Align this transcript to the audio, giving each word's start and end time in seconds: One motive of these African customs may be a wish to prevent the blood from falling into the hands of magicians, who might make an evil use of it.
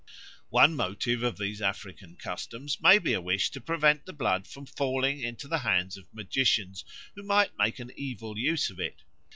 One 0.49 0.75
motive 0.75 1.21
of 1.21 1.37
these 1.37 1.61
African 1.61 2.15
customs 2.15 2.81
may 2.81 2.97
be 2.97 3.13
a 3.13 3.21
wish 3.21 3.51
to 3.51 3.61
prevent 3.61 4.07
the 4.07 4.13
blood 4.13 4.47
from 4.47 4.65
falling 4.65 5.19
into 5.19 5.47
the 5.47 5.59
hands 5.59 5.95
of 5.95 6.11
magicians, 6.11 6.83
who 7.13 7.21
might 7.21 7.55
make 7.55 7.77
an 7.77 7.91
evil 7.95 8.35
use 8.35 8.71
of 8.71 8.79
it. 8.79 9.03